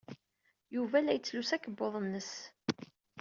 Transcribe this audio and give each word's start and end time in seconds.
Yuba 0.75 0.97
la 1.03 1.13
yettlusu 1.15 1.51
akebbuḍ-nnes. 1.55 2.31